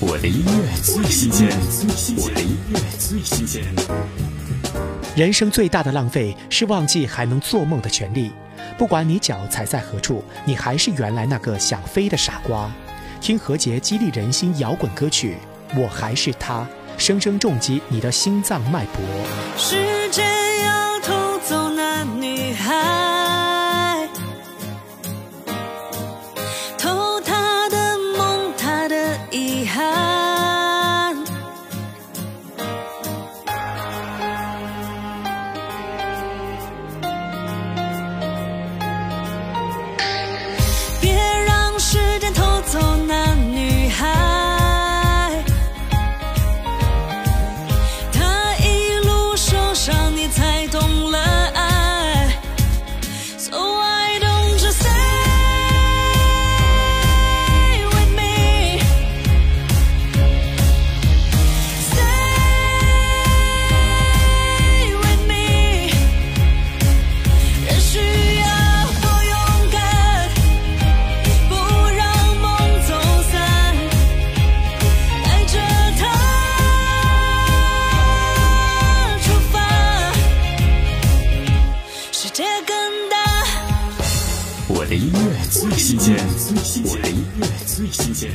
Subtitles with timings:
[0.00, 1.48] 我的音乐最新鲜，
[2.16, 3.64] 我的音乐最新鲜。
[5.16, 8.30] 人生最大的浪费是忘记还能做梦的权利。
[8.78, 12.70] 不管你脚踩在何处，你还是原来那个想飞的傻瓜。
[13.20, 15.36] 听何洁激励人心摇滚歌曲
[15.80, 16.60] 《我还是他》，
[16.96, 19.02] 生生重击你的心脏脉搏。
[19.56, 20.24] 时间
[20.64, 21.00] 要
[84.68, 86.16] 我的音乐最新鲜，
[86.84, 88.30] 我的音乐最新鲜。